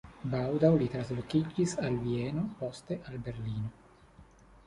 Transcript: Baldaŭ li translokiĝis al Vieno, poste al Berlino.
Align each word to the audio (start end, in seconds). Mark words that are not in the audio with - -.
Baldaŭ 0.29 0.69
li 0.77 0.87
translokiĝis 0.93 1.75
al 1.89 1.99
Vieno, 2.07 2.47
poste 2.61 2.99
al 3.11 3.21
Berlino. 3.27 3.71